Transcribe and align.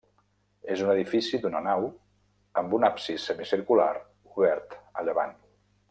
És 0.75 0.79
un 0.85 0.93
edifici 0.93 1.39
d'una 1.43 1.61
nau 1.67 1.85
amb 2.63 2.73
un 2.79 2.87
absis 2.89 3.27
semicircular 3.31 3.93
obert 4.01 4.77
a 4.83 5.07
llevant. 5.11 5.39